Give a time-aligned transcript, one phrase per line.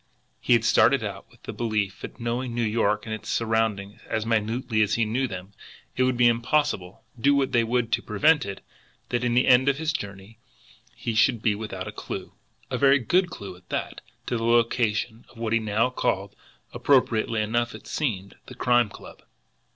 [0.39, 4.25] He had started out with the belief that, knowing New York and its surroundings as
[4.25, 5.53] minutely as he knew them,
[5.95, 8.65] it would be impossible, do what they would to prevent it,
[9.09, 10.39] that at the end of the journey
[10.95, 12.33] he should be without a clew,
[12.71, 16.35] and a very good clew at that, to the location of what he now called,
[16.73, 19.21] appropriately enough it seemed, the Crime Club.